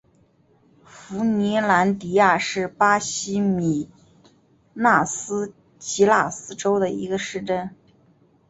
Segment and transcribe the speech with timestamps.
[0.83, 3.87] 富尼兰迪亚是巴西米
[4.73, 7.69] 纳斯吉拉斯州的一个市镇。